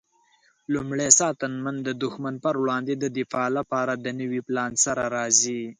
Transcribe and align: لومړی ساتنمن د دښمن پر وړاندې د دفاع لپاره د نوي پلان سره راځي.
لومړی 0.73 1.09
ساتنمن 1.19 1.75
د 1.87 1.89
دښمن 2.03 2.35
پر 2.45 2.55
وړاندې 2.63 2.93
د 2.97 3.05
دفاع 3.17 3.47
لپاره 3.57 3.93
د 3.95 4.07
نوي 4.19 4.41
پلان 4.47 4.71
سره 4.85 5.03
راځي. 5.15 5.61